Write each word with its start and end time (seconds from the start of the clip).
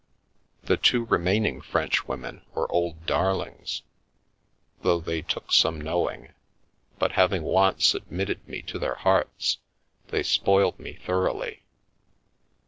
The 0.63 0.77
two 0.77 1.05
remaining 1.05 1.61
French 1.61 2.07
women 2.07 2.43
were 2.55 2.65
old 2.71 3.05
darlings, 3.05 3.83
though 4.81 4.99
they 4.99 5.21
took 5.21 5.51
some 5.51 5.79
knowing, 5.79 6.33
but 6.97 7.11
having 7.11 7.43
once 7.43 7.93
admitted 7.93 8.47
me 8.47 8.63
to 8.63 8.79
their 8.79 8.95
hearts, 8.95 9.59
they 10.07 10.23
spoiled 10.23 10.79
me 10.79 10.93
thoroughly. 10.93 11.61